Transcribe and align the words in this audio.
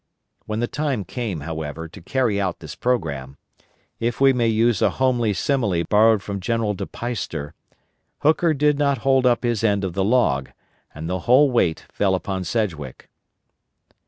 When 0.47 0.61
the 0.61 0.67
time 0.67 1.05
came, 1.05 1.41
however, 1.41 1.87
to 1.87 2.01
carry 2.01 2.41
out 2.41 2.57
this 2.59 2.73
programme, 2.73 3.37
if 3.99 4.19
we 4.19 4.33
may 4.33 4.47
use 4.47 4.81
a 4.81 4.89
homely 4.97 5.31
simile 5.31 5.83
borrowed 5.89 6.23
from 6.23 6.39
General 6.39 6.73
De 6.73 6.87
Peyster, 6.87 7.53
Hooker 8.21 8.55
did 8.55 8.79
not 8.79 8.97
hold 9.05 9.27
up 9.27 9.43
his 9.43 9.63
end 9.63 9.83
of 9.83 9.93
the 9.93 10.03
log, 10.03 10.49
and 10.95 11.07
the 11.07 11.19
whole 11.29 11.51
weight 11.51 11.85
fell 11.91 12.15
upon 12.15 12.43
Sedgwick. 12.45 13.09